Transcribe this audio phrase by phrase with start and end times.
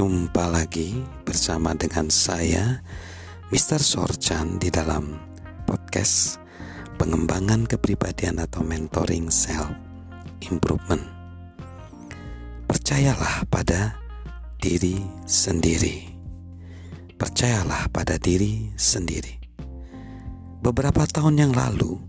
[0.00, 0.96] Jumpa lagi
[1.28, 2.80] bersama dengan saya
[3.52, 3.84] Mr.
[3.84, 5.12] Sorchan di dalam
[5.68, 6.40] podcast
[6.96, 9.68] pengembangan kepribadian atau mentoring self
[10.48, 11.04] improvement.
[12.64, 14.00] Percayalah pada
[14.56, 16.08] diri sendiri.
[17.20, 19.36] Percayalah pada diri sendiri.
[20.64, 22.00] Beberapa tahun yang lalu,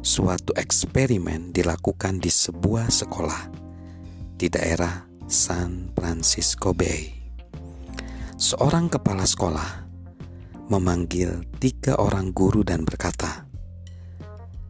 [0.00, 3.52] suatu eksperimen dilakukan di sebuah sekolah
[4.32, 7.17] di daerah San Francisco Bay.
[8.38, 9.90] Seorang kepala sekolah
[10.70, 13.50] memanggil tiga orang guru dan berkata,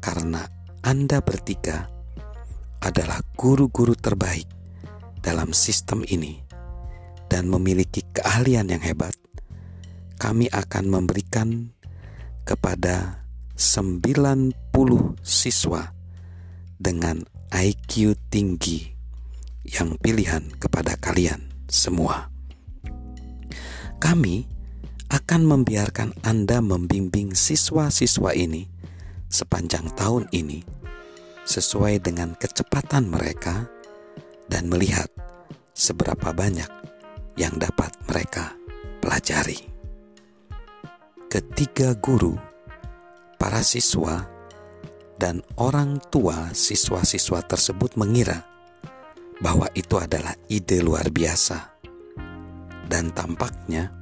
[0.01, 0.41] "Karena
[0.81, 1.85] Anda bertiga
[2.81, 4.49] adalah guru-guru terbaik
[5.21, 6.41] dalam sistem ini
[7.29, 9.13] dan memiliki keahlian yang hebat,
[10.17, 11.77] kami akan memberikan
[12.49, 13.21] kepada
[13.53, 15.93] 90 siswa
[16.81, 17.21] dengan
[17.53, 18.97] IQ tinggi
[19.69, 22.38] yang pilihan kepada kalian semua.
[23.99, 24.47] Kami
[25.11, 28.71] akan membiarkan Anda membimbing siswa-siswa ini
[29.27, 30.63] sepanjang tahun ini
[31.49, 33.67] sesuai dengan kecepatan mereka
[34.47, 35.09] dan melihat
[35.73, 36.69] seberapa banyak
[37.41, 38.53] yang dapat mereka
[39.01, 39.67] pelajari.
[41.29, 42.37] Ketiga guru,
[43.37, 44.29] para siswa,
[45.19, 48.47] dan orang tua siswa-siswa tersebut mengira
[49.43, 51.78] bahwa itu adalah ide luar biasa.
[52.89, 53.93] Dan tampaknya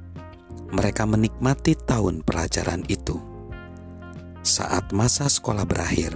[0.71, 3.19] mereka menikmati tahun pelajaran itu.
[4.43, 6.15] Saat masa sekolah berakhir,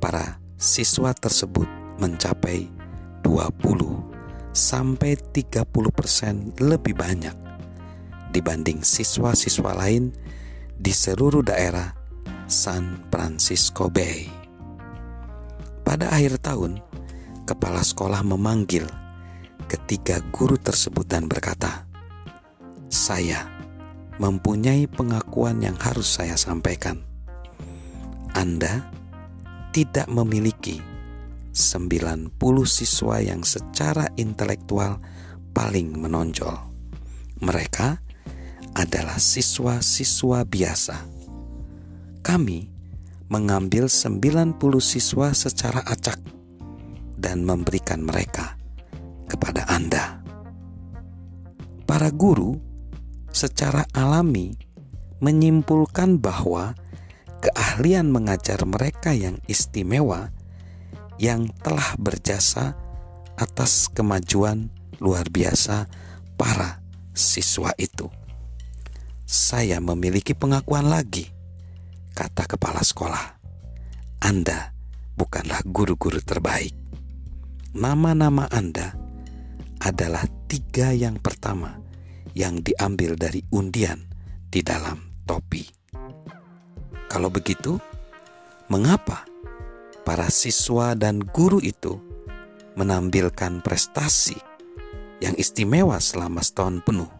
[0.00, 2.68] para siswa tersebut mencapai
[3.24, 7.36] 20 sampai 30% lebih banyak
[8.28, 10.12] dibanding siswa-siswa lain
[10.74, 11.94] di seluruh daerah
[12.50, 14.28] San Francisco Bay.
[15.86, 16.82] Pada akhir tahun,
[17.46, 18.84] kepala sekolah memanggil
[19.74, 21.82] ketiga guru tersebut dan berkata,
[22.86, 23.54] "Saya
[24.22, 27.02] mempunyai pengakuan yang harus saya sampaikan.
[28.34, 28.86] Anda
[29.74, 30.78] tidak memiliki
[31.54, 34.98] 90 siswa yang secara intelektual
[35.54, 36.54] paling menonjol.
[37.42, 38.02] Mereka
[38.74, 40.96] adalah siswa-siswa biasa.
[42.26, 42.74] Kami
[43.30, 46.18] mengambil 90 siswa secara acak
[47.14, 48.43] dan memberikan mereka
[52.14, 52.56] guru
[53.34, 54.54] secara alami
[55.18, 56.78] menyimpulkan bahwa
[57.42, 60.30] keahlian mengajar mereka yang istimewa
[61.20, 62.78] yang telah berjasa
[63.34, 64.70] atas kemajuan
[65.02, 65.90] luar biasa
[66.38, 66.80] para
[67.12, 68.06] siswa itu.
[69.26, 71.28] Saya memiliki pengakuan lagi,
[72.14, 73.42] kata kepala sekolah.
[74.22, 74.72] Anda
[75.18, 76.84] bukanlah guru-guru terbaik
[77.74, 78.94] nama-nama Anda
[79.82, 81.83] adalah tiga yang pertama
[82.34, 84.02] yang diambil dari undian
[84.50, 85.62] di dalam topi.
[87.06, 87.78] Kalau begitu,
[88.66, 89.22] mengapa
[90.02, 91.96] para siswa dan guru itu
[92.74, 94.36] menampilkan prestasi
[95.22, 97.10] yang istimewa selama setahun penuh?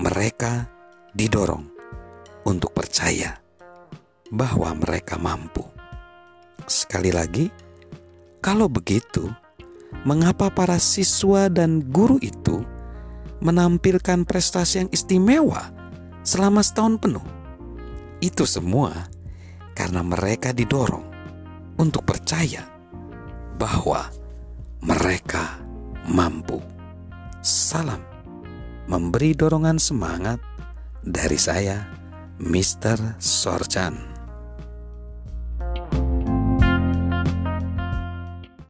[0.00, 0.64] Mereka
[1.12, 1.68] didorong
[2.48, 3.36] untuk percaya
[4.32, 5.66] bahwa mereka mampu.
[6.64, 7.52] Sekali lagi,
[8.40, 9.28] kalau begitu,
[10.08, 12.64] mengapa para siswa dan guru itu
[13.40, 15.72] menampilkan prestasi yang istimewa
[16.24, 17.24] selama setahun penuh?
[18.20, 19.08] Itu semua
[19.72, 21.08] karena mereka didorong
[21.80, 22.68] untuk percaya
[23.56, 24.08] bahwa
[24.84, 25.60] mereka
[26.08, 26.60] mampu.
[27.40, 28.04] Salam
[28.90, 30.42] memberi dorongan semangat
[31.06, 31.86] dari saya,
[32.42, 33.16] Mr.
[33.16, 34.09] Sorchan.